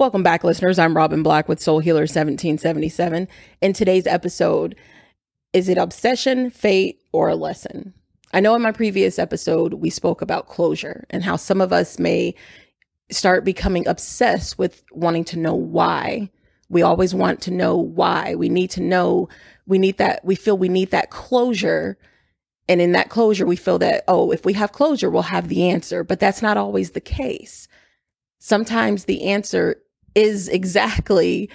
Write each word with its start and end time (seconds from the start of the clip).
Welcome 0.00 0.22
back, 0.22 0.44
listeners. 0.44 0.78
I'm 0.78 0.96
Robin 0.96 1.22
Black 1.22 1.46
with 1.46 1.60
Soul 1.60 1.80
Healer 1.80 2.04
1777. 2.04 3.28
In 3.60 3.72
today's 3.74 4.06
episode, 4.06 4.74
is 5.52 5.68
it 5.68 5.76
obsession, 5.76 6.48
fate, 6.48 7.02
or 7.12 7.28
a 7.28 7.36
lesson? 7.36 7.92
I 8.32 8.40
know 8.40 8.54
in 8.54 8.62
my 8.62 8.72
previous 8.72 9.18
episode, 9.18 9.74
we 9.74 9.90
spoke 9.90 10.22
about 10.22 10.48
closure 10.48 11.04
and 11.10 11.22
how 11.22 11.36
some 11.36 11.60
of 11.60 11.70
us 11.70 11.98
may 11.98 12.34
start 13.10 13.44
becoming 13.44 13.86
obsessed 13.86 14.56
with 14.56 14.82
wanting 14.90 15.24
to 15.24 15.38
know 15.38 15.54
why. 15.54 16.30
We 16.70 16.80
always 16.80 17.14
want 17.14 17.42
to 17.42 17.50
know 17.50 17.76
why. 17.76 18.36
We 18.36 18.48
need 18.48 18.70
to 18.70 18.80
know, 18.80 19.28
we 19.66 19.78
need 19.78 19.98
that, 19.98 20.24
we 20.24 20.34
feel 20.34 20.56
we 20.56 20.70
need 20.70 20.92
that 20.92 21.10
closure. 21.10 21.98
And 22.70 22.80
in 22.80 22.92
that 22.92 23.10
closure, 23.10 23.44
we 23.44 23.56
feel 23.56 23.78
that, 23.80 24.04
oh, 24.08 24.30
if 24.30 24.46
we 24.46 24.54
have 24.54 24.72
closure, 24.72 25.10
we'll 25.10 25.24
have 25.24 25.48
the 25.48 25.68
answer. 25.68 26.02
But 26.02 26.20
that's 26.20 26.40
not 26.40 26.56
always 26.56 26.92
the 26.92 27.02
case. 27.02 27.68
Sometimes 28.38 29.04
the 29.04 29.24
answer 29.24 29.76
is 30.14 30.48
exactly 30.48 31.50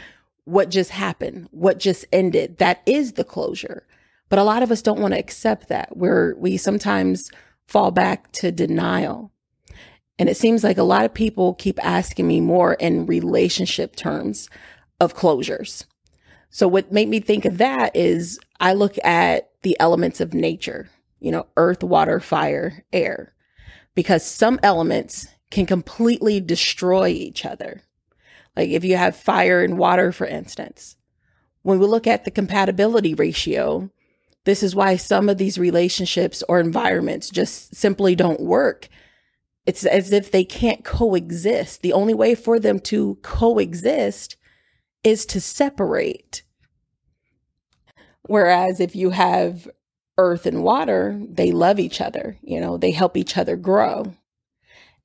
what 0.45 0.69
just 0.69 0.91
happened, 0.91 1.47
what 1.51 1.79
just 1.79 2.05
ended. 2.13 2.57
That 2.57 2.81
is 2.85 3.13
the 3.13 3.23
closure. 3.23 3.85
But 4.29 4.39
a 4.39 4.43
lot 4.43 4.63
of 4.63 4.71
us 4.71 4.81
don't 4.81 4.99
want 4.99 5.13
to 5.13 5.19
accept 5.19 5.67
that. 5.69 5.97
Where 5.97 6.35
we 6.37 6.57
sometimes 6.57 7.31
fall 7.67 7.91
back 7.91 8.31
to 8.33 8.51
denial. 8.51 9.31
And 10.17 10.29
it 10.29 10.37
seems 10.37 10.63
like 10.63 10.77
a 10.77 10.83
lot 10.83 11.05
of 11.05 11.13
people 11.13 11.55
keep 11.55 11.83
asking 11.83 12.27
me 12.27 12.39
more 12.39 12.75
in 12.75 13.05
relationship 13.05 13.95
terms 13.95 14.49
of 14.99 15.15
closures. 15.15 15.85
So 16.49 16.67
what 16.67 16.91
made 16.91 17.09
me 17.09 17.19
think 17.19 17.43
of 17.43 17.57
that 17.57 17.95
is 17.95 18.39
I 18.59 18.73
look 18.73 18.97
at 19.03 19.49
the 19.63 19.75
elements 19.79 20.21
of 20.21 20.33
nature, 20.33 20.89
you 21.19 21.31
know, 21.31 21.47
earth, 21.57 21.83
water, 21.83 22.19
fire, 22.19 22.85
air, 22.93 23.33
because 23.93 24.25
some 24.25 24.59
elements 24.63 25.27
can 25.51 25.65
completely 25.65 26.39
destroy 26.39 27.07
each 27.09 27.45
other. 27.45 27.81
Like 28.55 28.69
if 28.69 28.83
you 28.83 28.97
have 28.97 29.15
fire 29.15 29.63
and 29.63 29.77
water, 29.77 30.11
for 30.11 30.25
instance, 30.25 30.95
when 31.61 31.79
we 31.79 31.87
look 31.87 32.07
at 32.07 32.25
the 32.25 32.31
compatibility 32.31 33.13
ratio, 33.13 33.89
this 34.45 34.61
is 34.61 34.75
why 34.75 34.95
some 34.95 35.27
of 35.27 35.37
these 35.37 35.57
relationships 35.57 36.43
or 36.47 36.59
environments 36.59 37.29
just 37.29 37.75
simply 37.75 38.15
don't 38.15 38.39
work. 38.39 38.87
It's 39.65 39.83
as 39.83 40.13
if 40.13 40.31
they 40.31 40.43
can't 40.43 40.85
coexist. 40.85 41.81
The 41.81 41.93
only 41.93 42.13
way 42.13 42.35
for 42.35 42.59
them 42.59 42.79
to 42.81 43.17
coexist 43.23 44.37
is 45.03 45.25
to 45.27 45.41
separate. 45.41 46.43
Whereas 48.27 48.79
if 48.79 48.95
you 48.95 49.09
have 49.11 49.67
earth 50.17 50.45
and 50.45 50.63
water, 50.63 51.19
they 51.27 51.51
love 51.51 51.79
each 51.79 51.99
other, 51.99 52.37
you 52.41 52.59
know, 52.59 52.77
they 52.77 52.91
help 52.91 53.17
each 53.17 53.37
other 53.37 53.55
grow. 53.55 54.13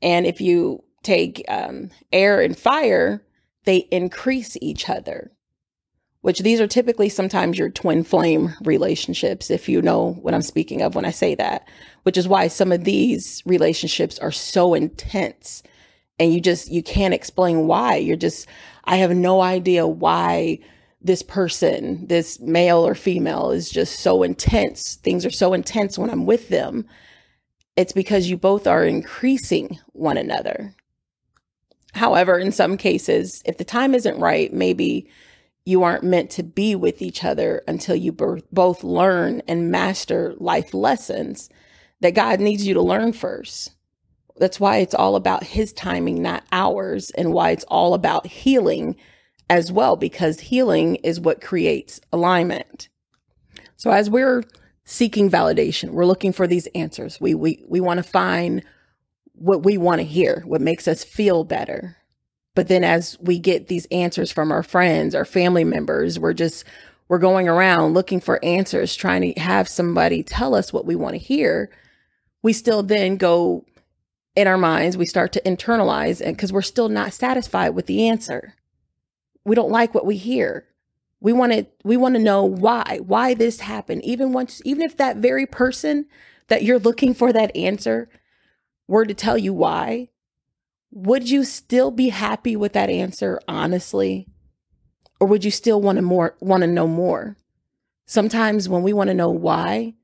And 0.02 0.26
if 0.26 0.40
you 0.40 0.84
take 1.02 1.44
um, 1.48 1.90
air 2.12 2.40
and 2.40 2.56
fire, 2.56 3.22
they 3.64 3.88
increase 3.90 4.56
each 4.60 4.88
other, 4.88 5.32
which 6.22 6.40
these 6.40 6.60
are 6.60 6.66
typically 6.66 7.08
sometimes 7.08 7.58
your 7.58 7.70
twin 7.70 8.04
flame 8.04 8.54
relationships, 8.62 9.50
if 9.50 9.68
you 9.68 9.82
know 9.82 10.14
what 10.22 10.34
I'm 10.34 10.42
speaking 10.42 10.82
of 10.82 10.94
when 10.94 11.04
I 11.04 11.10
say 11.10 11.34
that, 11.36 11.66
which 12.02 12.16
is 12.16 12.28
why 12.28 12.48
some 12.48 12.72
of 12.72 12.84
these 12.84 13.42
relationships 13.46 14.18
are 14.18 14.32
so 14.32 14.74
intense 14.74 15.62
and 16.18 16.34
you 16.34 16.40
just, 16.40 16.70
you 16.70 16.82
can't 16.82 17.14
explain 17.14 17.66
why. 17.66 17.96
You're 17.96 18.16
just, 18.16 18.46
I 18.84 18.96
have 18.96 19.16
no 19.16 19.40
idea 19.40 19.86
why 19.86 20.58
this 21.00 21.22
person, 21.22 22.06
this 22.08 22.38
male 22.40 22.86
or 22.86 22.94
female, 22.94 23.50
is 23.50 23.70
just 23.70 24.00
so 24.00 24.22
intense. 24.22 24.96
Things 24.96 25.24
are 25.24 25.30
so 25.30 25.54
intense 25.54 25.98
when 25.98 26.10
I'm 26.10 26.26
with 26.26 26.50
them. 26.50 26.86
It's 27.76 27.94
because 27.94 28.28
you 28.28 28.36
both 28.36 28.66
are 28.66 28.84
increasing 28.84 29.78
one 29.92 30.18
another. 30.18 30.74
However, 31.94 32.38
in 32.38 32.52
some 32.52 32.76
cases, 32.76 33.42
if 33.44 33.58
the 33.58 33.64
time 33.64 33.94
isn't 33.94 34.18
right, 34.18 34.52
maybe 34.52 35.08
you 35.64 35.82
aren't 35.82 36.04
meant 36.04 36.30
to 36.30 36.42
be 36.42 36.74
with 36.74 37.02
each 37.02 37.24
other 37.24 37.62
until 37.68 37.94
you 37.94 38.12
both 38.12 38.82
learn 38.82 39.42
and 39.46 39.70
master 39.70 40.34
life 40.38 40.72
lessons 40.72 41.48
that 42.00 42.14
God 42.14 42.40
needs 42.40 42.66
you 42.66 42.74
to 42.74 42.82
learn 42.82 43.12
first. 43.12 43.72
That's 44.36 44.58
why 44.58 44.78
it's 44.78 44.94
all 44.94 45.16
about 45.16 45.44
His 45.44 45.72
timing, 45.72 46.22
not 46.22 46.44
ours, 46.50 47.10
and 47.10 47.32
why 47.32 47.50
it's 47.50 47.64
all 47.64 47.92
about 47.92 48.26
healing 48.26 48.96
as 49.50 49.70
well, 49.70 49.96
because 49.96 50.40
healing 50.40 50.96
is 50.96 51.20
what 51.20 51.42
creates 51.42 52.00
alignment. 52.12 52.88
So, 53.76 53.90
as 53.90 54.08
we're 54.08 54.44
seeking 54.84 55.30
validation, 55.30 55.90
we're 55.90 56.06
looking 56.06 56.32
for 56.32 56.46
these 56.46 56.66
answers. 56.68 57.20
We, 57.20 57.34
we, 57.34 57.62
we 57.68 57.80
want 57.80 57.98
to 57.98 58.02
find 58.02 58.62
what 59.40 59.64
we 59.64 59.78
want 59.78 60.00
to 60.00 60.06
hear, 60.06 60.42
what 60.44 60.60
makes 60.60 60.86
us 60.86 61.02
feel 61.02 61.44
better. 61.44 61.96
But 62.54 62.68
then 62.68 62.84
as 62.84 63.16
we 63.20 63.38
get 63.38 63.68
these 63.68 63.86
answers 63.86 64.30
from 64.30 64.52
our 64.52 64.62
friends 64.62 65.14
or 65.14 65.24
family 65.24 65.64
members, 65.64 66.18
we're 66.18 66.34
just, 66.34 66.64
we're 67.08 67.18
going 67.18 67.48
around 67.48 67.94
looking 67.94 68.20
for 68.20 68.44
answers, 68.44 68.94
trying 68.94 69.22
to 69.22 69.40
have 69.40 69.66
somebody 69.66 70.22
tell 70.22 70.54
us 70.54 70.74
what 70.74 70.84
we 70.84 70.94
want 70.94 71.14
to 71.14 71.18
hear. 71.18 71.70
We 72.42 72.52
still 72.52 72.82
then 72.82 73.16
go 73.16 73.64
in 74.36 74.46
our 74.46 74.58
minds, 74.58 74.98
we 74.98 75.06
start 75.06 75.32
to 75.32 75.42
internalize 75.42 76.20
and 76.20 76.36
because 76.36 76.52
we're 76.52 76.60
still 76.60 76.90
not 76.90 77.14
satisfied 77.14 77.70
with 77.70 77.86
the 77.86 78.08
answer. 78.08 78.54
We 79.44 79.56
don't 79.56 79.70
like 79.70 79.94
what 79.94 80.06
we 80.06 80.18
hear. 80.18 80.66
We 81.20 81.32
want 81.32 81.52
to 81.52 81.66
we 81.82 81.96
want 81.96 82.14
to 82.14 82.20
know 82.20 82.44
why, 82.44 83.00
why 83.02 83.32
this 83.32 83.60
happened. 83.60 84.04
Even 84.04 84.32
once 84.32 84.60
even 84.66 84.82
if 84.82 84.98
that 84.98 85.16
very 85.16 85.46
person 85.46 86.06
that 86.48 86.62
you're 86.62 86.78
looking 86.78 87.14
for 87.14 87.32
that 87.32 87.54
answer 87.56 88.08
were 88.90 89.06
to 89.06 89.14
tell 89.14 89.38
you 89.38 89.54
why, 89.54 90.08
would 90.90 91.30
you 91.30 91.44
still 91.44 91.92
be 91.92 92.08
happy 92.08 92.56
with 92.56 92.72
that 92.72 92.90
answer 92.90 93.40
honestly? 93.46 94.26
Or 95.20 95.28
would 95.28 95.44
you 95.44 95.52
still 95.52 95.80
want 95.80 95.96
to 95.96 96.02
more 96.02 96.36
want 96.40 96.62
to 96.62 96.66
know 96.66 96.88
more? 96.88 97.36
Sometimes 98.06 98.68
when 98.68 98.82
we 98.82 98.92
want 98.92 99.08
to 99.08 99.14
know 99.14 99.30
why, 99.30 99.94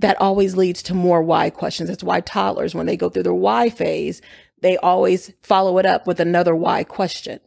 that 0.00 0.20
always 0.20 0.54
leads 0.54 0.82
to 0.84 0.94
more 0.94 1.22
why 1.22 1.48
questions. 1.48 1.88
That's 1.88 2.04
why 2.04 2.20
toddlers, 2.20 2.74
when 2.74 2.86
they 2.86 2.96
go 2.96 3.08
through 3.08 3.22
their 3.22 3.32
why 3.32 3.70
phase, 3.70 4.20
they 4.60 4.76
always 4.76 5.32
follow 5.42 5.78
it 5.78 5.86
up 5.86 6.06
with 6.06 6.20
another 6.20 6.54
why 6.54 6.84
question. 6.84 7.40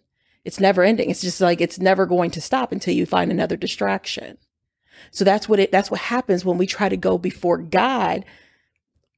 It's 0.44 0.60
never 0.60 0.82
ending. 0.82 1.12
It's 1.12 1.22
just 1.22 1.40
like 1.40 1.62
it's 1.62 1.80
never 1.80 2.08
going 2.08 2.32
to 2.32 2.42
stop 2.42 2.72
until 2.72 2.96
you 2.96 3.06
find 3.06 3.30
another 3.30 3.56
distraction. 3.56 4.40
So 5.12 5.24
that's 5.24 5.48
what 5.48 5.60
it 5.60 5.72
that's 5.72 5.92
what 5.92 6.00
happens 6.00 6.44
when 6.44 6.58
we 6.58 6.66
try 6.66 6.90
to 6.90 6.98
go 6.98 7.20
before 7.20 7.60
God 7.60 8.26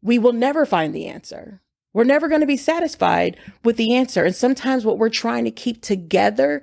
we 0.06 0.20
will 0.20 0.34
never 0.34 0.68
find 0.68 0.94
the 0.94 1.08
answer. 1.08 1.62
We're 1.92 2.04
never 2.04 2.28
going 2.28 2.42
to 2.42 2.48
be 2.48 2.58
satisfied 2.58 3.38
with 3.64 3.76
the 3.76 3.96
answer. 3.96 4.24
And 4.24 4.36
sometimes 4.36 4.86
what 4.86 5.00
we're 5.00 5.10
trying 5.10 5.46
to 5.46 5.52
keep 5.52 5.82
together, 5.82 6.62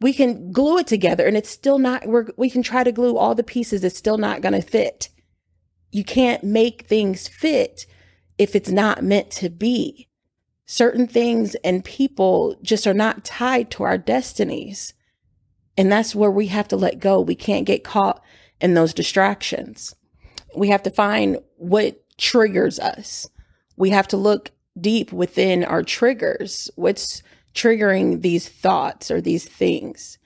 we 0.00 0.12
can 0.12 0.50
glue 0.50 0.78
it 0.78 0.88
together 0.88 1.24
and 1.24 1.36
it's 1.36 1.50
still 1.50 1.78
not, 1.78 2.04
we're, 2.06 2.26
we 2.36 2.50
can 2.50 2.64
try 2.64 2.82
to 2.82 2.90
glue 2.90 3.16
all 3.16 3.36
the 3.36 3.44
pieces. 3.44 3.84
It's 3.84 3.96
still 3.96 4.18
not 4.18 4.40
going 4.40 4.54
to 4.54 4.60
fit. 4.60 5.08
You 5.92 6.02
can't 6.02 6.42
make 6.42 6.88
things 6.88 7.28
fit 7.28 7.86
if 8.38 8.56
it's 8.56 8.70
not 8.70 9.04
meant 9.04 9.30
to 9.32 9.50
be. 9.50 10.08
Certain 10.66 11.06
things 11.06 11.54
and 11.56 11.84
people 11.84 12.56
just 12.60 12.88
are 12.88 12.94
not 12.94 13.24
tied 13.24 13.70
to 13.72 13.84
our 13.84 13.98
destinies. 13.98 14.94
And 15.78 15.92
that's 15.92 16.12
where 16.12 16.30
we 16.30 16.48
have 16.48 16.66
to 16.68 16.76
let 16.76 16.98
go. 16.98 17.20
We 17.20 17.36
can't 17.36 17.66
get 17.66 17.84
caught 17.84 18.20
in 18.60 18.74
those 18.74 18.94
distractions. 18.94 19.94
We 20.56 20.70
have 20.70 20.82
to 20.84 20.90
find 20.90 21.38
what 21.56 22.03
triggers 22.18 22.78
us. 22.78 23.28
We 23.76 23.90
have 23.90 24.08
to 24.08 24.16
look 24.16 24.50
deep 24.80 25.12
within 25.12 25.64
our 25.64 25.82
triggers. 25.82 26.70
What's 26.76 27.22
triggering 27.54 28.22
these 28.22 28.48
thoughts 28.48 29.10
or 29.10 29.20
these 29.20 29.44
things? 29.44 30.18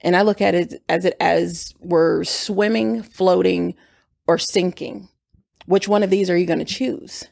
And 0.00 0.14
I 0.14 0.22
look 0.22 0.40
at 0.40 0.54
it 0.54 0.82
as 0.88 1.04
it 1.04 1.16
as 1.20 1.74
we're 1.80 2.24
swimming, 2.24 3.02
floating, 3.02 3.74
or 4.26 4.38
sinking. 4.38 5.08
Which 5.66 5.88
one 5.88 6.02
of 6.02 6.10
these 6.10 6.30
are 6.30 6.36
you 6.36 6.46
going 6.46 6.58
to 6.58 6.64
choose? 6.64 7.24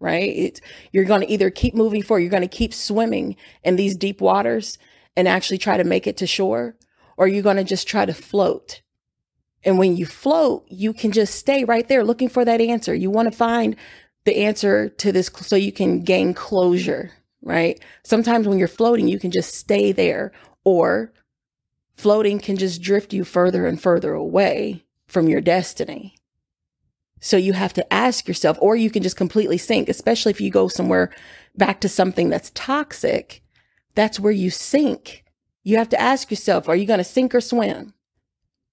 Right? 0.00 0.30
It's, 0.34 0.60
you're 0.92 1.04
going 1.04 1.20
to 1.20 1.30
either 1.30 1.50
keep 1.50 1.74
moving 1.74 2.02
forward, 2.02 2.20
you're 2.20 2.30
going 2.30 2.42
to 2.42 2.48
keep 2.48 2.72
swimming 2.72 3.36
in 3.62 3.76
these 3.76 3.96
deep 3.96 4.20
waters 4.20 4.78
and 5.16 5.28
actually 5.28 5.58
try 5.58 5.76
to 5.76 5.84
make 5.84 6.06
it 6.06 6.16
to 6.18 6.26
shore, 6.26 6.76
or 7.16 7.28
you're 7.28 7.42
going 7.42 7.58
to 7.58 7.64
just 7.64 7.86
try 7.86 8.06
to 8.06 8.14
float 8.14 8.80
and 9.64 9.78
when 9.78 9.96
you 9.96 10.06
float, 10.06 10.64
you 10.68 10.92
can 10.92 11.12
just 11.12 11.34
stay 11.34 11.64
right 11.64 11.86
there 11.86 12.04
looking 12.04 12.28
for 12.28 12.44
that 12.44 12.60
answer. 12.60 12.94
You 12.94 13.10
want 13.10 13.30
to 13.30 13.36
find 13.36 13.76
the 14.24 14.38
answer 14.44 14.88
to 14.88 15.12
this 15.12 15.30
so 15.40 15.56
you 15.56 15.72
can 15.72 16.02
gain 16.02 16.34
closure, 16.34 17.12
right? 17.42 17.82
Sometimes 18.04 18.46
when 18.46 18.58
you're 18.58 18.68
floating, 18.68 19.08
you 19.08 19.18
can 19.18 19.30
just 19.30 19.54
stay 19.54 19.92
there, 19.92 20.32
or 20.64 21.12
floating 21.96 22.38
can 22.38 22.56
just 22.56 22.82
drift 22.82 23.12
you 23.12 23.24
further 23.24 23.66
and 23.66 23.80
further 23.80 24.12
away 24.12 24.84
from 25.06 25.28
your 25.28 25.40
destiny. 25.40 26.14
So 27.20 27.36
you 27.36 27.52
have 27.52 27.74
to 27.74 27.92
ask 27.92 28.26
yourself, 28.26 28.56
or 28.60 28.76
you 28.76 28.90
can 28.90 29.02
just 29.02 29.16
completely 29.16 29.58
sink, 29.58 29.88
especially 29.88 30.30
if 30.30 30.40
you 30.40 30.50
go 30.50 30.68
somewhere 30.68 31.10
back 31.56 31.80
to 31.82 31.88
something 31.88 32.30
that's 32.30 32.50
toxic. 32.54 33.42
That's 33.94 34.18
where 34.18 34.32
you 34.32 34.48
sink. 34.50 35.24
You 35.62 35.76
have 35.76 35.90
to 35.90 36.00
ask 36.00 36.30
yourself, 36.30 36.68
are 36.68 36.76
you 36.76 36.86
going 36.86 36.98
to 36.98 37.04
sink 37.04 37.34
or 37.34 37.42
swim? 37.42 37.92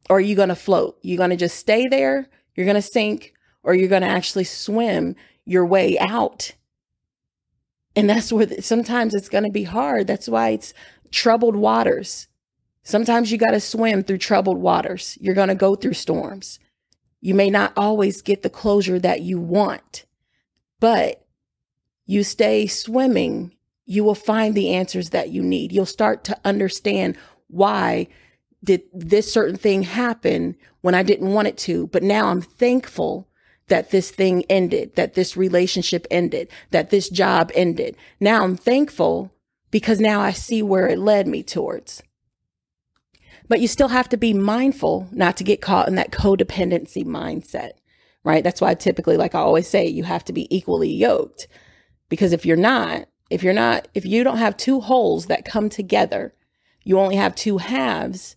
Or 0.09 0.17
are 0.17 0.21
you 0.21 0.35
going 0.35 0.49
to 0.49 0.55
float? 0.55 0.97
You're 1.01 1.17
going 1.17 1.31
to 1.31 1.35
just 1.35 1.57
stay 1.57 1.85
there, 1.89 2.27
you're 2.55 2.65
going 2.65 2.75
to 2.75 2.81
sink, 2.81 3.33
or 3.63 3.73
you're 3.73 3.89
going 3.89 4.01
to 4.01 4.07
actually 4.07 4.45
swim 4.45 5.15
your 5.45 5.65
way 5.65 5.97
out. 5.99 6.53
And 7.95 8.09
that's 8.09 8.31
where 8.31 8.61
sometimes 8.61 9.15
it's 9.15 9.29
going 9.29 9.43
to 9.43 9.51
be 9.51 9.63
hard. 9.63 10.07
That's 10.07 10.29
why 10.29 10.49
it's 10.49 10.73
troubled 11.11 11.55
waters. 11.55 12.27
Sometimes 12.83 13.31
you 13.31 13.37
got 13.37 13.51
to 13.51 13.59
swim 13.59 14.03
through 14.03 14.19
troubled 14.19 14.59
waters. 14.59 15.17
You're 15.19 15.35
going 15.35 15.49
to 15.49 15.55
go 15.55 15.75
through 15.75 15.93
storms. 15.93 16.59
You 17.19 17.33
may 17.33 17.49
not 17.49 17.73
always 17.75 18.21
get 18.21 18.43
the 18.43 18.49
closure 18.49 18.99
that 18.99 19.21
you 19.21 19.39
want, 19.39 20.05
but 20.79 21.25
you 22.05 22.23
stay 22.23 22.67
swimming, 22.67 23.55
you 23.85 24.03
will 24.03 24.15
find 24.15 24.55
the 24.55 24.69
answers 24.69 25.09
that 25.09 25.29
you 25.29 25.41
need. 25.43 25.71
You'll 25.71 25.85
start 25.85 26.23
to 26.25 26.39
understand 26.45 27.17
why 27.47 28.07
did 28.67 28.83
this 28.93 29.31
certain 29.31 29.55
thing 29.55 29.83
happen 29.83 30.55
when 30.81 30.93
I 30.93 31.01
didn't 31.01 31.33
want 31.33 31.47
it 31.47 31.57
to, 31.59 31.87
but 31.87 32.03
now 32.03 32.27
I'm 32.27 32.41
thankful 32.41 33.27
that 33.69 33.91
this 33.91 34.11
thing 34.11 34.43
ended, 34.49 34.95
that 34.95 35.15
this 35.15 35.35
relationship 35.35 36.05
ended, 36.11 36.49
that 36.71 36.89
this 36.89 37.09
job 37.09 37.51
ended. 37.55 37.95
Now 38.19 38.43
I'm 38.43 38.55
thankful 38.55 39.31
because 39.71 39.99
now 39.99 40.21
I 40.21 40.31
see 40.31 40.61
where 40.61 40.87
it 40.87 40.99
led 40.99 41.27
me 41.27 41.43
towards. 41.43 42.03
But 43.47 43.61
you 43.61 43.67
still 43.67 43.87
have 43.87 44.09
to 44.09 44.17
be 44.17 44.33
mindful 44.33 45.07
not 45.11 45.37
to 45.37 45.43
get 45.43 45.61
caught 45.61 45.87
in 45.87 45.95
that 45.95 46.11
codependency 46.11 47.05
mindset, 47.05 47.71
right? 48.23 48.43
That's 48.43 48.61
why 48.61 48.73
typically, 48.73 49.15
like 49.15 49.33
I 49.33 49.39
always 49.39 49.67
say, 49.67 49.87
you 49.87 50.03
have 50.03 50.25
to 50.25 50.33
be 50.33 50.53
equally 50.55 50.91
yoked. 50.91 51.47
Because 52.09 52.33
if 52.33 52.45
you're 52.45 52.57
not, 52.57 53.07
if 53.29 53.43
you're 53.43 53.53
not, 53.53 53.87
if 53.93 54.05
you 54.05 54.23
don't 54.25 54.37
have 54.37 54.57
two 54.57 54.81
wholes 54.81 55.25
that 55.27 55.45
come 55.45 55.69
together, 55.69 56.33
you 56.83 56.99
only 56.99 57.17
have 57.17 57.35
two 57.35 57.57
halves, 57.57 58.36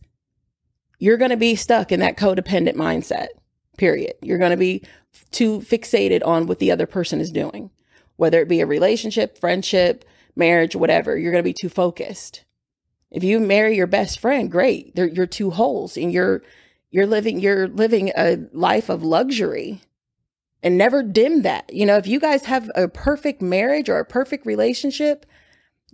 you're 1.00 1.16
going 1.16 1.30
to 1.30 1.36
be 1.36 1.56
stuck 1.56 1.90
in 1.90 1.98
that 2.00 2.16
codependent 2.16 2.76
mindset, 2.76 3.28
period. 3.76 4.14
You're 4.22 4.38
going 4.38 4.52
to 4.52 4.56
be 4.56 4.82
too 5.32 5.60
fixated 5.60 6.24
on 6.24 6.46
what 6.46 6.60
the 6.60 6.70
other 6.70 6.86
person 6.86 7.20
is 7.20 7.32
doing, 7.32 7.70
whether 8.16 8.40
it 8.40 8.48
be 8.48 8.60
a 8.60 8.66
relationship, 8.66 9.38
friendship, 9.38 10.04
marriage, 10.36 10.76
whatever. 10.76 11.16
You're 11.16 11.32
going 11.32 11.42
to 11.42 11.48
be 11.48 11.56
too 11.58 11.70
focused. 11.70 12.44
If 13.10 13.24
you 13.24 13.40
marry 13.40 13.76
your 13.76 13.88
best 13.88 14.20
friend, 14.20 14.50
great. 14.50 14.94
They're, 14.94 15.08
you're 15.08 15.26
two 15.26 15.50
wholes 15.50 15.96
and 15.96 16.12
you're 16.12 16.42
you're 16.92 17.06
living 17.06 17.40
you're 17.40 17.68
living 17.68 18.12
a 18.16 18.38
life 18.52 18.88
of 18.88 19.02
luxury 19.02 19.80
and 20.62 20.76
never 20.76 21.02
dim 21.02 21.42
that. 21.42 21.72
You 21.72 21.86
know, 21.86 21.96
if 21.96 22.06
you 22.06 22.20
guys 22.20 22.44
have 22.44 22.70
a 22.74 22.88
perfect 22.88 23.42
marriage 23.42 23.88
or 23.88 23.98
a 23.98 24.04
perfect 24.04 24.46
relationship, 24.46 25.26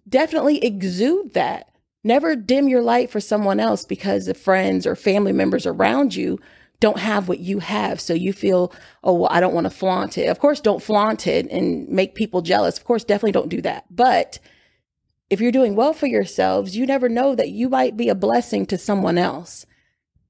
definitely 0.08 0.62
exude 0.64 1.32
that. 1.35 1.70
Never 2.06 2.37
dim 2.37 2.69
your 2.69 2.82
light 2.82 3.11
for 3.11 3.19
someone 3.19 3.58
else 3.58 3.85
because 3.85 4.26
the 4.26 4.35
friends 4.35 4.87
or 4.87 4.94
family 4.94 5.32
members 5.32 5.67
around 5.67 6.14
you 6.14 6.38
don't 6.79 7.00
have 7.00 7.29
what 7.29 7.41
you 7.41 7.58
have. 7.58 8.00
So 8.00 8.14
you 8.14 8.32
feel, 8.32 8.73
oh, 9.03 9.14
well, 9.14 9.29
I 9.32 9.41
don't 9.41 9.55
want 9.55 9.64
to 9.64 9.70
flaunt 9.70 10.17
it. 10.17 10.26
Of 10.26 10.38
course, 10.38 10.61
don't 10.61 10.81
flaunt 10.81 11.26
it 11.26 11.50
and 11.50 11.88
make 11.88 12.14
people 12.14 12.43
jealous. 12.43 12.79
Of 12.79 12.85
course, 12.85 13.03
definitely 13.03 13.32
don't 13.32 13.49
do 13.49 13.61
that. 13.62 13.87
But 13.91 14.38
if 15.31 15.41
you're 15.41 15.50
doing 15.50 15.75
well 15.75 15.93
for 15.93 16.06
yourselves, 16.06 16.76
you 16.76 16.87
never 16.87 17.08
know 17.08 17.35
that 17.35 17.50
you 17.50 17.69
might 17.69 17.97
be 17.97 18.08
a 18.08 18.14
blessing 18.14 18.67
to 18.67 18.79
someone 18.79 19.19
else 19.19 19.67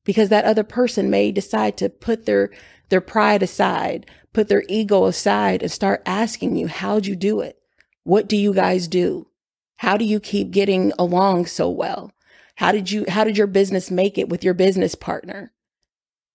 because 0.03 0.31
that 0.31 0.47
other 0.47 0.65
person 0.65 1.11
may 1.11 1.31
decide 1.31 1.77
to 1.77 1.91
put 1.91 2.25
their 2.25 2.51
their 2.89 3.03
pride 3.03 3.43
aside, 3.43 4.07
put 4.33 4.49
their 4.49 4.65
ego 4.67 5.05
aside 5.05 5.61
and 5.61 5.71
start 5.71 6.03
asking 6.07 6.57
you, 6.57 6.69
how'd 6.69 7.05
you 7.05 7.17
do 7.17 7.43
it? 7.43 7.59
What 8.03 8.29
do 8.29 8.37
you 8.39 8.55
guys 8.55 8.89
do? 8.89 9.27
How 9.77 9.97
do 9.97 10.05
you 10.05 10.21
keep 10.21 10.51
getting 10.51 10.93
along 10.99 11.47
so 11.47 11.69
well? 11.71 12.13
How 12.57 12.73
did 12.73 12.91
you 12.91 13.05
how 13.09 13.25
did 13.25 13.37
your 13.37 13.47
business 13.47 13.91
make 13.91 14.17
it 14.17 14.29
with 14.29 14.43
your 14.43 14.55
business 14.55 14.95
partner? 14.95 15.53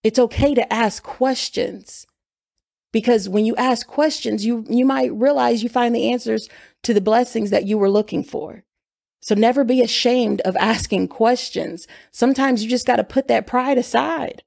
It's 0.04 0.20
okay 0.20 0.54
to 0.56 0.74
ask 0.74 1.04
questions 1.04 2.06
because 2.92 3.30
when 3.30 3.46
you 3.46 3.56
ask 3.56 3.88
questions, 3.88 4.46
you, 4.46 4.66
you 4.70 4.86
might 4.86 5.14
realize 5.14 5.64
you 5.64 5.70
find 5.70 5.96
the 5.96 6.12
answers 6.12 6.50
to 6.84 6.94
the 6.94 7.02
blessings 7.02 7.50
that 7.50 7.66
you 7.66 7.78
were 7.78 7.90
looking 7.90 8.24
for. 8.24 8.64
So 9.22 9.36
never 9.36 9.64
be 9.64 9.82
ashamed 9.82 10.42
of 10.42 10.58
asking 10.58 11.08
questions. 11.08 11.88
Sometimes 12.12 12.64
you 12.64 12.70
just 12.70 12.88
got 12.88 12.96
to 12.98 13.04
put 13.04 13.28
that 13.28 13.48
pride 13.48 13.78
aside. 13.78 14.44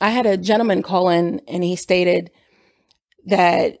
I 0.00 0.10
had 0.10 0.26
a 0.26 0.36
gentleman 0.36 0.82
call 0.82 1.08
in 1.08 1.40
and 1.48 1.64
he 1.64 1.74
stated 1.74 2.30
that 3.24 3.78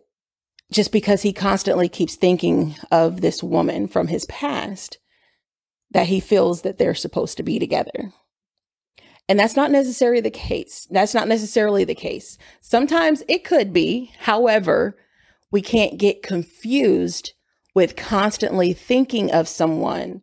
just 0.72 0.92
because 0.92 1.22
he 1.22 1.32
constantly 1.32 1.88
keeps 1.88 2.16
thinking 2.16 2.74
of 2.90 3.20
this 3.20 3.42
woman 3.42 3.86
from 3.86 4.08
his 4.08 4.24
past, 4.26 4.98
that 5.90 6.08
he 6.08 6.20
feels 6.20 6.62
that 6.62 6.78
they're 6.78 6.94
supposed 6.94 7.36
to 7.36 7.42
be 7.42 7.58
together. 7.58 8.12
And 9.28 9.38
that's 9.38 9.56
not 9.56 9.70
necessarily 9.70 10.20
the 10.20 10.30
case. 10.30 10.86
That's 10.90 11.14
not 11.14 11.28
necessarily 11.28 11.84
the 11.84 11.94
case. 11.94 12.38
Sometimes 12.60 13.22
it 13.28 13.44
could 13.44 13.72
be. 13.72 14.12
However, 14.20 14.96
we 15.50 15.62
can't 15.62 15.98
get 15.98 16.22
confused 16.22 17.32
with 17.74 17.96
constantly 17.96 18.72
thinking 18.72 19.30
of 19.32 19.48
someone 19.48 20.22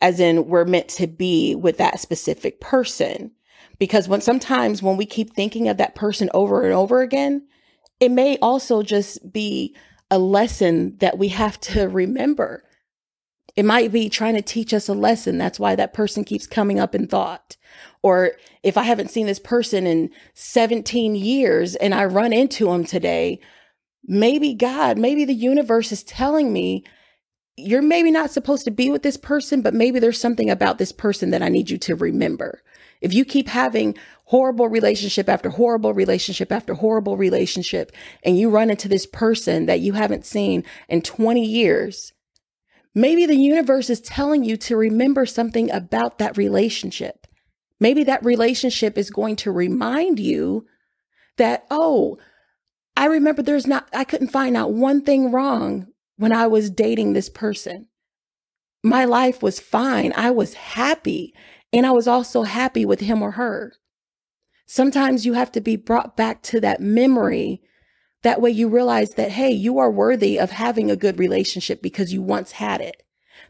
as 0.00 0.18
in 0.18 0.48
we're 0.48 0.64
meant 0.64 0.88
to 0.88 1.06
be 1.06 1.54
with 1.54 1.78
that 1.78 2.00
specific 2.00 2.60
person. 2.60 3.30
Because 3.78 4.08
when 4.08 4.20
sometimes 4.20 4.82
when 4.82 4.96
we 4.96 5.06
keep 5.06 5.32
thinking 5.32 5.68
of 5.68 5.76
that 5.76 5.94
person 5.94 6.28
over 6.34 6.64
and 6.64 6.74
over 6.74 7.00
again, 7.00 7.46
it 8.02 8.10
may 8.10 8.36
also 8.38 8.82
just 8.82 9.32
be 9.32 9.76
a 10.10 10.18
lesson 10.18 10.96
that 10.98 11.18
we 11.18 11.28
have 11.28 11.60
to 11.60 11.88
remember. 11.88 12.64
It 13.54 13.64
might 13.64 13.92
be 13.92 14.08
trying 14.08 14.34
to 14.34 14.42
teach 14.42 14.74
us 14.74 14.88
a 14.88 14.92
lesson. 14.92 15.38
That's 15.38 15.60
why 15.60 15.76
that 15.76 15.94
person 15.94 16.24
keeps 16.24 16.48
coming 16.48 16.80
up 16.80 16.96
in 16.96 17.06
thought. 17.06 17.56
Or 18.02 18.32
if 18.64 18.76
I 18.76 18.82
haven't 18.82 19.12
seen 19.12 19.26
this 19.26 19.38
person 19.38 19.86
in 19.86 20.10
17 20.34 21.14
years 21.14 21.76
and 21.76 21.94
I 21.94 22.06
run 22.06 22.32
into 22.32 22.66
them 22.66 22.84
today, 22.84 23.38
maybe 24.04 24.52
God, 24.52 24.98
maybe 24.98 25.24
the 25.24 25.32
universe 25.32 25.92
is 25.92 26.02
telling 26.02 26.52
me 26.52 26.82
you're 27.56 27.82
maybe 27.82 28.10
not 28.10 28.32
supposed 28.32 28.64
to 28.64 28.72
be 28.72 28.90
with 28.90 29.04
this 29.04 29.16
person, 29.16 29.62
but 29.62 29.74
maybe 29.74 30.00
there's 30.00 30.20
something 30.20 30.50
about 30.50 30.78
this 30.78 30.90
person 30.90 31.30
that 31.30 31.42
I 31.42 31.50
need 31.50 31.70
you 31.70 31.78
to 31.78 31.94
remember. 31.94 32.64
If 33.02 33.12
you 33.12 33.24
keep 33.24 33.48
having 33.48 33.98
horrible 34.26 34.68
relationship 34.68 35.28
after 35.28 35.50
horrible 35.50 35.92
relationship 35.92 36.52
after 36.52 36.74
horrible 36.74 37.16
relationship, 37.16 37.92
and 38.22 38.38
you 38.38 38.48
run 38.48 38.70
into 38.70 38.88
this 38.88 39.06
person 39.06 39.66
that 39.66 39.80
you 39.80 39.92
haven't 39.92 40.24
seen 40.24 40.64
in 40.88 41.02
20 41.02 41.44
years, 41.44 42.12
maybe 42.94 43.26
the 43.26 43.36
universe 43.36 43.90
is 43.90 44.00
telling 44.00 44.44
you 44.44 44.56
to 44.56 44.76
remember 44.76 45.26
something 45.26 45.70
about 45.70 46.18
that 46.18 46.38
relationship. 46.38 47.26
Maybe 47.80 48.04
that 48.04 48.24
relationship 48.24 48.96
is 48.96 49.10
going 49.10 49.34
to 49.36 49.50
remind 49.50 50.20
you 50.20 50.66
that, 51.36 51.66
oh, 51.70 52.16
I 52.96 53.06
remember 53.06 53.42
there's 53.42 53.66
not, 53.66 53.88
I 53.92 54.04
couldn't 54.04 54.28
find 54.28 54.56
out 54.56 54.72
one 54.72 55.02
thing 55.02 55.32
wrong 55.32 55.88
when 56.16 56.32
I 56.32 56.46
was 56.46 56.70
dating 56.70 57.12
this 57.12 57.28
person. 57.28 57.88
My 58.84 59.04
life 59.04 59.42
was 59.42 59.58
fine. 59.58 60.12
I 60.16 60.30
was 60.30 60.54
happy. 60.54 61.34
And 61.72 61.86
I 61.86 61.90
was 61.92 62.06
also 62.06 62.42
happy 62.42 62.84
with 62.84 63.00
him 63.00 63.22
or 63.22 63.32
her. 63.32 63.74
Sometimes 64.66 65.26
you 65.26 65.32
have 65.34 65.52
to 65.52 65.60
be 65.60 65.76
brought 65.76 66.16
back 66.16 66.42
to 66.42 66.60
that 66.60 66.80
memory. 66.80 67.62
That 68.22 68.40
way 68.40 68.50
you 68.50 68.68
realize 68.68 69.10
that, 69.10 69.32
hey, 69.32 69.50
you 69.50 69.78
are 69.78 69.90
worthy 69.90 70.38
of 70.38 70.50
having 70.50 70.90
a 70.90 70.96
good 70.96 71.18
relationship 71.18 71.82
because 71.82 72.12
you 72.12 72.22
once 72.22 72.52
had 72.52 72.80
it. 72.80 73.02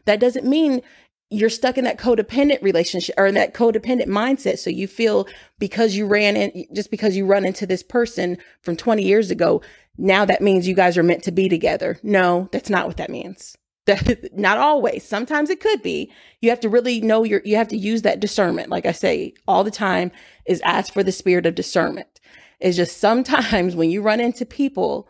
That 0.05 0.19
doesn't 0.19 0.45
mean 0.45 0.81
you're 1.29 1.49
stuck 1.49 1.77
in 1.77 1.83
that 1.83 1.97
codependent 1.97 2.61
relationship 2.61 3.15
or 3.17 3.25
in 3.25 3.35
that 3.35 3.53
codependent 3.53 4.07
mindset. 4.07 4.59
So 4.59 4.69
you 4.69 4.87
feel 4.87 5.27
because 5.59 5.95
you 5.95 6.05
ran 6.05 6.35
in, 6.37 6.65
just 6.73 6.91
because 6.91 7.15
you 7.15 7.25
run 7.25 7.45
into 7.45 7.65
this 7.65 7.83
person 7.83 8.37
from 8.61 8.75
20 8.75 9.03
years 9.03 9.31
ago, 9.31 9.61
now 9.97 10.25
that 10.25 10.41
means 10.41 10.67
you 10.67 10.75
guys 10.75 10.97
are 10.97 11.03
meant 11.03 11.23
to 11.23 11.31
be 11.31 11.49
together. 11.49 11.99
No, 12.03 12.49
that's 12.51 12.69
not 12.69 12.87
what 12.87 12.97
that 12.97 13.09
means. 13.09 13.57
That, 13.85 14.33
not 14.37 14.57
always. 14.57 15.03
Sometimes 15.03 15.49
it 15.49 15.59
could 15.59 15.81
be. 15.81 16.11
You 16.41 16.49
have 16.49 16.59
to 16.61 16.69
really 16.69 17.01
know 17.01 17.23
your, 17.23 17.41
you 17.45 17.55
have 17.55 17.67
to 17.69 17.77
use 17.77 18.01
that 18.03 18.19
discernment. 18.19 18.69
Like 18.69 18.85
I 18.85 18.91
say 18.91 19.33
all 19.47 19.63
the 19.63 19.71
time 19.71 20.11
is 20.45 20.61
ask 20.61 20.93
for 20.93 21.03
the 21.03 21.11
spirit 21.11 21.45
of 21.45 21.55
discernment. 21.55 22.19
It's 22.59 22.77
just 22.77 22.97
sometimes 22.97 23.75
when 23.75 23.89
you 23.89 24.01
run 24.01 24.19
into 24.19 24.45
people, 24.45 25.07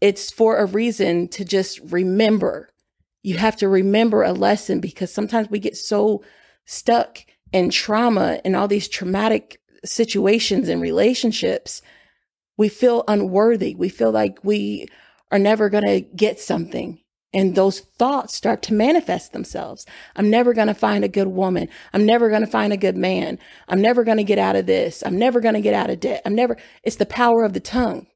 it's 0.00 0.30
for 0.30 0.58
a 0.58 0.66
reason 0.66 1.28
to 1.28 1.44
just 1.44 1.80
remember 1.90 2.70
you 3.26 3.38
have 3.38 3.56
to 3.56 3.68
remember 3.68 4.22
a 4.22 4.32
lesson 4.32 4.78
because 4.78 5.12
sometimes 5.12 5.50
we 5.50 5.58
get 5.58 5.76
so 5.76 6.22
stuck 6.64 7.18
in 7.50 7.70
trauma 7.70 8.40
and 8.44 8.54
all 8.54 8.68
these 8.68 8.86
traumatic 8.86 9.60
situations 9.84 10.68
and 10.68 10.80
relationships. 10.80 11.82
We 12.56 12.68
feel 12.68 13.02
unworthy. 13.08 13.74
We 13.74 13.88
feel 13.88 14.12
like 14.12 14.38
we 14.44 14.86
are 15.32 15.40
never 15.40 15.68
going 15.68 15.86
to 15.86 16.02
get 16.02 16.38
something. 16.38 17.00
And 17.36 17.54
those 17.54 17.80
thoughts 17.80 18.34
start 18.34 18.62
to 18.62 18.74
manifest 18.74 19.32
themselves. 19.32 19.86
I'm 20.16 20.28
never 20.28 20.52
going 20.54 20.66
to 20.68 20.74
find 20.74 21.04
a 21.04 21.08
good 21.08 21.28
woman. 21.28 21.68
I'm 21.92 22.04
never 22.04 22.28
going 22.28 22.40
to 22.40 22.50
find 22.50 22.72
a 22.72 22.76
good 22.76 22.96
man. 22.96 23.38
I'm 23.68 23.80
never 23.80 24.02
going 24.02 24.16
to 24.16 24.24
get 24.24 24.38
out 24.38 24.56
of 24.56 24.66
this. 24.66 25.04
I'm 25.06 25.18
never 25.18 25.40
going 25.40 25.54
to 25.54 25.60
get 25.60 25.74
out 25.74 25.90
of 25.90 26.00
debt. 26.00 26.22
I'm 26.24 26.34
never, 26.34 26.56
it's 26.82 26.96
the 26.96 27.06
power 27.06 27.44
of 27.44 27.52
the 27.52 27.60
tongue. 27.60 28.06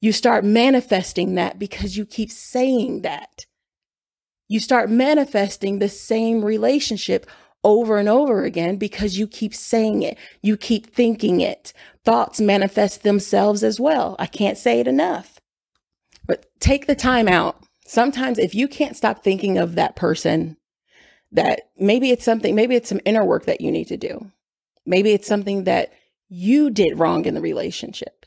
You 0.00 0.12
start 0.12 0.44
manifesting 0.44 1.34
that 1.34 1.58
because 1.58 1.96
you 1.98 2.06
keep 2.06 2.30
saying 2.30 3.02
that 3.02 3.44
you 4.50 4.58
start 4.58 4.90
manifesting 4.90 5.78
the 5.78 5.88
same 5.88 6.44
relationship 6.44 7.24
over 7.62 7.98
and 7.98 8.08
over 8.08 8.42
again 8.42 8.78
because 8.78 9.16
you 9.16 9.28
keep 9.28 9.54
saying 9.54 10.02
it. 10.02 10.18
You 10.42 10.56
keep 10.56 10.92
thinking 10.92 11.40
it. 11.40 11.72
Thoughts 12.04 12.40
manifest 12.40 13.04
themselves 13.04 13.62
as 13.62 13.78
well. 13.78 14.16
I 14.18 14.26
can't 14.26 14.58
say 14.58 14.80
it 14.80 14.88
enough. 14.88 15.38
But 16.26 16.46
take 16.58 16.88
the 16.88 16.96
time 16.96 17.28
out. 17.28 17.62
Sometimes 17.90 18.38
if 18.38 18.54
you 18.54 18.68
can't 18.68 18.96
stop 18.96 19.24
thinking 19.24 19.58
of 19.58 19.74
that 19.74 19.96
person, 19.96 20.56
that 21.32 21.62
maybe 21.76 22.12
it's 22.12 22.24
something, 22.24 22.54
maybe 22.54 22.76
it's 22.76 22.88
some 22.88 23.00
inner 23.04 23.24
work 23.24 23.46
that 23.46 23.60
you 23.60 23.72
need 23.72 23.88
to 23.88 23.96
do. 23.96 24.30
Maybe 24.86 25.10
it's 25.10 25.26
something 25.26 25.64
that 25.64 25.92
you 26.28 26.70
did 26.70 27.00
wrong 27.00 27.24
in 27.24 27.34
the 27.34 27.40
relationship. 27.40 28.26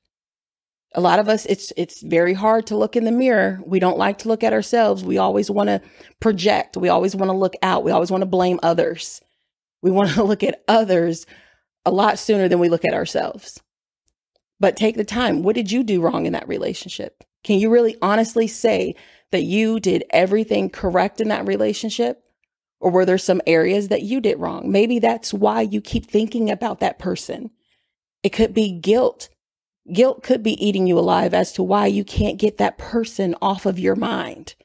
A 0.95 0.99
lot 0.99 1.17
of 1.17 1.29
us, 1.29 1.45
it's 1.45 1.71
it's 1.77 2.01
very 2.01 2.33
hard 2.33 2.67
to 2.67 2.75
look 2.75 2.97
in 2.97 3.05
the 3.05 3.11
mirror. 3.13 3.61
We 3.65 3.79
don't 3.79 3.97
like 3.97 4.17
to 4.17 4.27
look 4.27 4.43
at 4.43 4.51
ourselves. 4.51 5.05
We 5.05 5.17
always 5.17 5.49
want 5.49 5.69
to 5.69 5.81
project. 6.19 6.75
We 6.75 6.89
always 6.89 7.15
want 7.15 7.29
to 7.29 7.37
look 7.37 7.53
out. 7.63 7.85
We 7.85 7.91
always 7.91 8.11
want 8.11 8.23
to 8.23 8.25
blame 8.25 8.59
others. 8.63 9.21
We 9.81 9.91
want 9.91 10.09
to 10.09 10.23
look 10.25 10.43
at 10.43 10.61
others 10.67 11.25
a 11.85 11.91
lot 11.91 12.19
sooner 12.19 12.49
than 12.49 12.59
we 12.59 12.67
look 12.67 12.83
at 12.83 12.93
ourselves. 12.93 13.61
But 14.59 14.75
take 14.75 14.97
the 14.97 15.05
time. 15.05 15.41
What 15.41 15.55
did 15.55 15.71
you 15.71 15.85
do 15.85 16.01
wrong 16.01 16.25
in 16.25 16.33
that 16.33 16.49
relationship? 16.49 17.23
Can 17.45 17.59
you 17.59 17.69
really 17.69 17.95
honestly 18.01 18.47
say 18.47 18.95
that 19.33 19.43
you 19.43 19.79
did 19.79 20.05
everything 20.11 20.69
correct 20.69 21.19
in 21.19 21.27
that 21.27 21.45
relationship? 21.45 22.23
Or 22.79 22.91
were 22.91 23.05
there 23.05 23.17
some 23.17 23.41
areas 23.47 23.89
that 23.89 24.03
you 24.03 24.21
did 24.21 24.39
wrong? 24.39 24.71
Maybe 24.71 24.99
that's 24.99 25.33
why 25.33 25.61
you 25.61 25.81
keep 25.81 26.05
thinking 26.05 26.49
about 26.49 26.79
that 26.79 26.99
person. 26.99 27.51
It 28.23 28.29
could 28.29 28.53
be 28.53 28.71
guilt. 28.71 29.29
Guilt 29.91 30.23
could 30.23 30.43
be 30.43 30.65
eating 30.65 30.87
you 30.87 30.97
alive 30.97 31.33
as 31.33 31.51
to 31.53 31.63
why 31.63 31.87
you 31.87 32.03
can't 32.05 32.37
get 32.37 32.57
that 32.57 32.77
person 32.77 33.35
off 33.41 33.65
of 33.65 33.79
your 33.79 33.95
mind. 33.95 34.55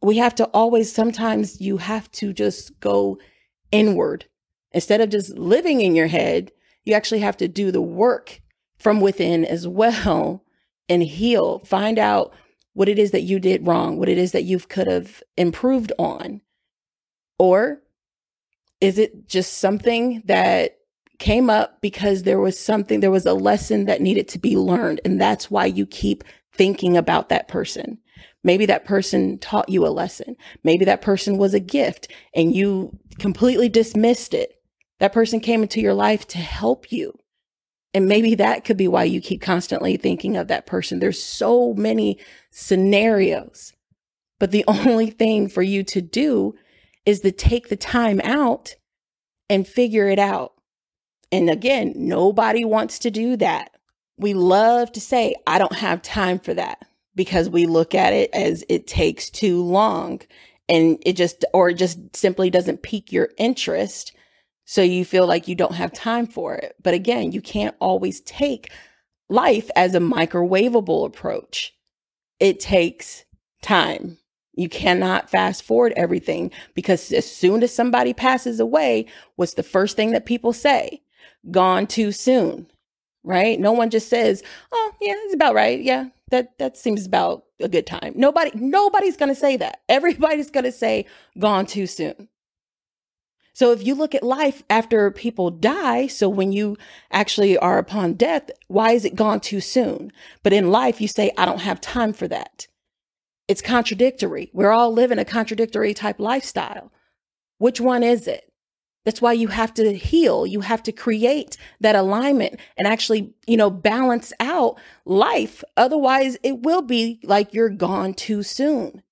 We 0.00 0.18
have 0.18 0.34
to 0.36 0.46
always, 0.46 0.92
sometimes 0.92 1.60
you 1.60 1.78
have 1.78 2.10
to 2.12 2.32
just 2.32 2.78
go 2.80 3.18
inward. 3.70 4.26
Instead 4.72 5.00
of 5.00 5.10
just 5.10 5.36
living 5.36 5.80
in 5.80 5.94
your 5.94 6.08
head, 6.08 6.52
you 6.84 6.94
actually 6.94 7.20
have 7.20 7.36
to 7.38 7.48
do 7.48 7.70
the 7.70 7.82
work 7.82 8.40
from 8.78 9.00
within 9.00 9.44
as 9.44 9.66
well 9.66 10.44
and 10.88 11.02
heal. 11.02 11.60
Find 11.60 11.98
out 11.98 12.34
what 12.74 12.88
it 12.88 12.98
is 12.98 13.10
that 13.10 13.22
you 13.22 13.38
did 13.38 13.66
wrong, 13.66 13.98
what 13.98 14.08
it 14.08 14.18
is 14.18 14.32
that 14.32 14.44
you 14.44 14.58
could 14.58 14.86
have 14.86 15.22
improved 15.36 15.92
on 15.98 16.40
or 17.38 17.82
is 18.80 18.98
it 18.98 19.28
just 19.28 19.58
something 19.58 20.22
that 20.26 20.78
came 21.18 21.48
up 21.48 21.80
because 21.80 22.24
there 22.24 22.40
was 22.40 22.58
something, 22.58 23.00
there 23.00 23.10
was 23.10 23.26
a 23.26 23.32
lesson 23.32 23.84
that 23.86 24.00
needed 24.00 24.26
to 24.28 24.38
be 24.38 24.56
learned. 24.56 25.00
And 25.04 25.20
that's 25.20 25.50
why 25.50 25.66
you 25.66 25.86
keep 25.86 26.24
thinking 26.52 26.96
about 26.96 27.28
that 27.28 27.46
person. 27.46 27.98
Maybe 28.42 28.66
that 28.66 28.84
person 28.84 29.38
taught 29.38 29.68
you 29.68 29.86
a 29.86 29.88
lesson. 29.88 30.36
Maybe 30.64 30.84
that 30.84 31.00
person 31.00 31.38
was 31.38 31.54
a 31.54 31.60
gift 31.60 32.10
and 32.34 32.54
you 32.54 32.98
completely 33.20 33.68
dismissed 33.68 34.34
it. 34.34 34.60
That 34.98 35.12
person 35.12 35.38
came 35.38 35.62
into 35.62 35.80
your 35.80 35.94
life 35.94 36.26
to 36.28 36.38
help 36.38 36.90
you. 36.90 37.16
And 37.94 38.08
maybe 38.08 38.34
that 38.36 38.64
could 38.64 38.76
be 38.76 38.88
why 38.88 39.04
you 39.04 39.20
keep 39.20 39.42
constantly 39.42 39.96
thinking 39.96 40.36
of 40.36 40.48
that 40.48 40.66
person. 40.66 40.98
There's 40.98 41.22
so 41.22 41.74
many 41.74 42.18
scenarios, 42.50 43.72
but 44.40 44.50
the 44.50 44.64
only 44.68 45.10
thing 45.10 45.48
for 45.48 45.62
you 45.62 45.82
to 45.84 46.00
do 46.00 46.54
is 47.04 47.20
to 47.20 47.32
take 47.32 47.68
the 47.68 47.76
time 47.76 48.20
out 48.22 48.76
and 49.50 49.66
figure 49.66 50.08
it 50.08 50.18
out. 50.18 50.52
And 51.30 51.50
again, 51.50 51.94
nobody 51.96 52.64
wants 52.64 52.98
to 53.00 53.10
do 53.10 53.36
that. 53.38 53.70
We 54.18 54.34
love 54.34 54.92
to 54.92 55.00
say, 55.00 55.34
I 55.46 55.58
don't 55.58 55.76
have 55.76 56.02
time 56.02 56.38
for 56.38 56.54
that 56.54 56.86
because 57.14 57.48
we 57.48 57.66
look 57.66 57.94
at 57.94 58.12
it 58.12 58.30
as 58.32 58.64
it 58.68 58.86
takes 58.86 59.30
too 59.30 59.62
long 59.62 60.20
and 60.68 60.98
it 61.04 61.14
just, 61.14 61.44
or 61.52 61.70
it 61.70 61.74
just 61.74 62.14
simply 62.14 62.50
doesn't 62.50 62.82
pique 62.82 63.12
your 63.12 63.30
interest. 63.36 64.12
So 64.64 64.82
you 64.82 65.04
feel 65.04 65.26
like 65.26 65.48
you 65.48 65.54
don't 65.54 65.74
have 65.74 65.92
time 65.92 66.26
for 66.26 66.54
it. 66.54 66.76
But 66.82 66.94
again, 66.94 67.32
you 67.32 67.40
can't 67.40 67.76
always 67.80 68.20
take 68.20 68.70
life 69.28 69.70
as 69.74 69.94
a 69.94 70.00
microwavable 70.00 71.06
approach. 71.06 71.74
It 72.38 72.60
takes 72.60 73.24
time. 73.62 74.18
You 74.54 74.68
cannot 74.68 75.30
fast 75.30 75.62
forward 75.62 75.94
everything 75.96 76.50
because 76.74 77.10
as 77.12 77.30
soon 77.30 77.62
as 77.62 77.74
somebody 77.74 78.12
passes 78.12 78.60
away, 78.60 79.06
what's 79.36 79.54
the 79.54 79.62
first 79.62 79.96
thing 79.96 80.10
that 80.12 80.26
people 80.26 80.52
say? 80.52 81.02
Gone 81.50 81.86
too 81.86 82.12
soon, 82.12 82.66
right? 83.24 83.58
No 83.58 83.72
one 83.72 83.88
just 83.90 84.08
says, 84.08 84.42
"Oh, 84.70 84.92
yeah, 85.00 85.14
it's 85.16 85.34
about 85.34 85.54
right. 85.54 85.80
Yeah, 85.80 86.08
that 86.30 86.58
that 86.58 86.76
seems 86.76 87.06
about 87.06 87.44
a 87.60 87.68
good 87.68 87.86
time." 87.86 88.12
Nobody 88.14 88.50
nobody's 88.54 89.16
going 89.16 89.30
to 89.30 89.34
say 89.34 89.56
that. 89.56 89.80
Everybody's 89.88 90.50
going 90.50 90.64
to 90.64 90.72
say 90.72 91.06
gone 91.38 91.64
too 91.66 91.86
soon. 91.86 92.28
So 93.54 93.72
if 93.72 93.86
you 93.86 93.94
look 93.94 94.14
at 94.14 94.22
life 94.22 94.62
after 94.70 95.10
people 95.10 95.50
die, 95.50 96.06
so 96.06 96.28
when 96.28 96.52
you 96.52 96.76
actually 97.10 97.58
are 97.58 97.78
upon 97.78 98.14
death, 98.14 98.50
why 98.68 98.92
is 98.92 99.04
it 99.04 99.14
gone 99.14 99.40
too 99.40 99.60
soon? 99.60 100.10
But 100.42 100.52
in 100.52 100.70
life 100.70 101.00
you 101.00 101.08
say 101.08 101.32
I 101.36 101.44
don't 101.44 101.60
have 101.60 101.80
time 101.80 102.12
for 102.12 102.26
that. 102.28 102.66
It's 103.48 103.60
contradictory. 103.60 104.50
We're 104.54 104.70
all 104.70 104.92
living 104.92 105.18
a 105.18 105.24
contradictory 105.24 105.92
type 105.92 106.18
lifestyle. 106.18 106.92
Which 107.58 107.80
one 107.80 108.02
is 108.02 108.26
it? 108.26 108.50
That's 109.04 109.20
why 109.20 109.32
you 109.32 109.48
have 109.48 109.74
to 109.74 109.92
heal. 109.92 110.46
You 110.46 110.60
have 110.60 110.82
to 110.84 110.92
create 110.92 111.56
that 111.80 111.96
alignment 111.96 112.58
and 112.76 112.86
actually, 112.86 113.34
you 113.46 113.56
know, 113.56 113.68
balance 113.68 114.32
out 114.38 114.78
life. 115.04 115.64
Otherwise, 115.76 116.38
it 116.42 116.62
will 116.62 116.82
be 116.82 117.20
like 117.24 117.52
you're 117.52 117.68
gone 117.68 118.14
too 118.14 118.42
soon. 118.42 119.02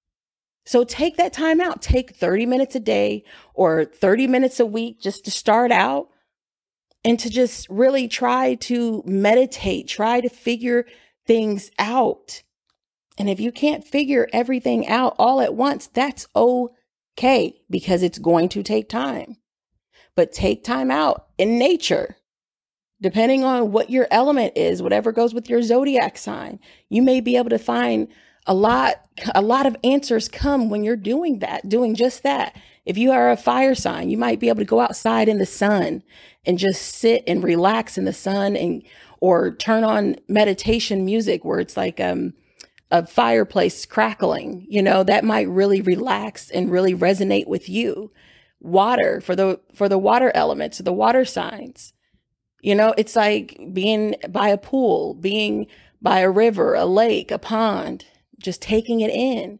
So 0.65 0.85
take 0.85 1.17
that 1.17 1.33
time 1.33 1.61
out. 1.61 1.83
Take 1.83 2.15
30 2.15 2.47
minutes 2.47 2.75
a 2.75 2.81
day 2.81 3.25
or 3.55 3.85
30 3.85 4.27
minutes 4.27 4.61
a 4.61 4.67
week 4.67 5.01
just 5.01 5.25
to 5.25 5.31
start 5.31 5.73
out 5.73 6.09
and 7.05 7.19
to 7.19 7.31
just 7.31 7.69
really 7.69 8.09
try 8.09 8.55
to 8.57 9.03
meditate, 9.07 9.89
try 9.89 10.21
to 10.21 10.29
figure 10.29 10.87
things 11.27 11.71
out. 11.79 12.43
And 13.19 13.29
if 13.29 13.41
you 13.41 13.53
can't 13.53 13.85
figure 13.85 14.29
everything 14.33 14.87
out 14.87 15.15
all 15.19 15.41
at 15.41 15.55
once, 15.55 15.87
that's 15.87 16.27
okay 16.35 17.61
because 17.69 18.03
it's 18.03 18.19
going 18.19 18.49
to 18.51 18.63
take 18.63 18.89
time. 18.89 19.37
But 20.15 20.33
take 20.33 20.65
time 20.65 20.91
out 20.91 21.27
in 21.39 21.59
nature. 21.59 22.17
Depending 23.03 23.45
on 23.45 23.73
what 23.73 23.89
your 23.89 24.07
element 24.11 24.55
is, 24.57 24.83
whatever 24.83 25.11
goes 25.11 25.33
with 25.33 25.49
your 25.49 25.63
zodiac 25.63 26.19
sign, 26.19 26.61
you 26.91 27.01
may 27.01 27.21
be 27.21 27.37
able 27.37 27.49
to 27.51 27.59
find 27.59 28.09
a 28.51 28.55
lot 28.55 29.07
a 29.33 29.43
lot 29.43 29.65
of 29.65 29.77
answers 29.85 30.29
come 30.29 30.71
when 30.71 30.83
you're 30.83 30.97
doing 30.97 31.39
that, 31.39 31.69
doing 31.69 31.95
just 31.95 32.25
that. 32.25 32.57
If 32.85 32.99
you 32.99 33.13
are 33.13 33.31
a 33.31 33.37
fire 33.37 33.77
sign, 33.77 34.11
you 34.11 34.19
might 34.19 34.41
be 34.41 34.49
able 34.49 34.59
to 34.59 34.65
go 34.65 34.81
outside 34.81 35.29
in 35.29 35.39
the 35.39 35.47
sun 35.47 36.03
and 36.45 36.59
just 36.59 36.83
sit 36.83 37.23
and 37.29 37.45
relax 37.45 37.97
in 37.97 38.07
the 38.07 38.13
sun 38.13 38.57
and 38.57 38.83
or 39.21 39.55
turn 39.55 39.85
on 39.85 40.17
meditation 40.27 41.05
music 41.05 41.45
where 41.45 41.61
it's 41.61 41.77
like 41.77 42.01
um 42.01 42.35
a 42.91 43.07
fireplace 43.07 43.87
crackling, 43.87 44.67
you 44.69 44.83
know, 44.83 45.05
that 45.05 45.23
might 45.23 45.49
really 45.49 45.81
relax 45.81 46.51
and 46.51 46.73
really 46.73 46.93
resonate 46.93 47.47
with 47.47 47.69
you. 47.69 48.11
Water 48.59 49.21
for 49.21 49.37
the 49.37 49.61
for 49.73 49.89
the 49.89 49.99
water 49.99 50.33
elements, 50.35 50.79
the 50.79 50.93
water 50.93 51.25
signs. 51.25 51.93
You 52.63 52.75
know, 52.75 52.95
it's 52.99 53.15
like 53.15 53.61
being 53.73 54.17
by 54.29 54.49
a 54.49 54.59
pool, 54.59 55.15
being 55.15 55.69
by 56.03 56.19
a 56.19 56.31
river, 56.31 56.75
a 56.75 56.85
lake, 56.85 57.31
a 57.31 57.39
pond, 57.39 58.07
just 58.41 58.63
taking 58.63 59.01
it 59.01 59.11
in. 59.11 59.59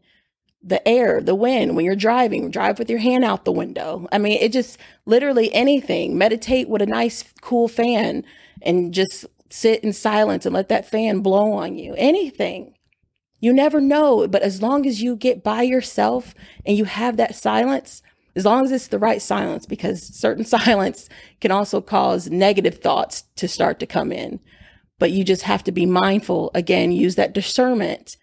The 0.63 0.87
air, 0.87 1.21
the 1.21 1.33
wind, 1.33 1.75
when 1.75 1.85
you're 1.85 1.95
driving, 1.95 2.51
drive 2.51 2.77
with 2.77 2.89
your 2.89 2.99
hand 2.99 3.23
out 3.23 3.45
the 3.45 3.51
window. 3.51 4.07
I 4.11 4.19
mean, 4.19 4.37
it 4.39 4.51
just 4.51 4.77
literally 5.07 5.51
anything. 5.53 6.17
Meditate 6.17 6.69
with 6.69 6.83
a 6.83 6.85
nice, 6.85 7.23
cool 7.41 7.67
fan 7.67 8.23
and 8.61 8.93
just 8.93 9.25
sit 9.49 9.83
in 9.83 9.91
silence 9.91 10.45
and 10.45 10.53
let 10.53 10.69
that 10.69 10.87
fan 10.87 11.21
blow 11.21 11.53
on 11.53 11.79
you. 11.79 11.95
Anything 11.97 12.75
you 13.41 13.51
never 13.51 13.81
know, 13.81 14.27
but 14.27 14.43
as 14.43 14.61
long 14.61 14.85
as 14.85 15.01
you 15.01 15.15
get 15.15 15.43
by 15.43 15.63
yourself 15.63 16.33
and 16.65 16.77
you 16.77 16.85
have 16.85 17.17
that 17.17 17.35
silence, 17.35 18.03
as 18.35 18.45
long 18.45 18.63
as 18.63 18.71
it's 18.71 18.87
the 18.87 18.99
right 18.99 19.21
silence, 19.21 19.65
because 19.65 20.15
certain 20.15 20.45
silence 20.59 21.09
can 21.41 21.51
also 21.51 21.81
cause 21.81 22.29
negative 22.29 22.77
thoughts 22.77 23.23
to 23.35 23.47
start 23.47 23.79
to 23.79 23.87
come 23.87 24.11
in. 24.11 24.39
But 24.99 25.11
you 25.11 25.23
just 25.23 25.41
have 25.41 25.63
to 25.63 25.71
be 25.71 25.87
mindful. 25.87 26.51
Again, 26.53 26.91
use 26.91 27.15
that 27.15 27.33
discernment, 27.33 28.15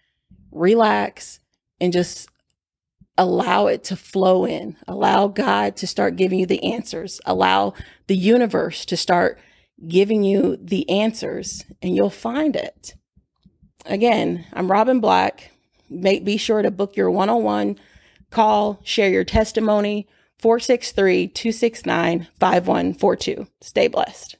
relax, 0.59 1.39
and 1.79 1.93
just 1.93 2.29
allow 3.17 3.67
it 3.67 3.83
to 3.85 3.95
flow 3.95 4.45
in. 4.45 4.77
Allow 4.87 5.27
God 5.27 5.75
to 5.77 5.87
start 5.87 6.15
giving 6.15 6.39
you 6.39 6.45
the 6.45 6.63
answers. 6.63 7.19
Allow 7.25 7.73
the 8.07 8.15
universe 8.15 8.85
to 8.85 8.97
start 8.97 9.39
giving 9.87 10.23
you 10.23 10.57
the 10.61 10.89
answers, 10.89 11.65
and 11.81 11.95
you'll 11.95 12.09
find 12.09 12.55
it. 12.55 12.95
Again, 13.85 14.45
I'm 14.53 14.71
Robin 14.71 14.99
Black. 14.99 15.51
Make, 15.89 16.23
be 16.23 16.37
sure 16.37 16.61
to 16.61 16.71
book 16.71 16.95
your 16.95 17.09
one 17.09 17.29
on 17.29 17.43
one 17.43 17.79
call, 18.29 18.79
share 18.83 19.09
your 19.09 19.23
testimony 19.23 20.07
463 20.39 21.27
269 21.27 22.27
5142. 22.39 23.47
Stay 23.61 23.87
blessed. 23.87 24.38